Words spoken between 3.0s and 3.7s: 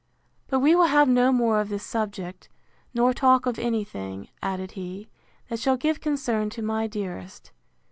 talk of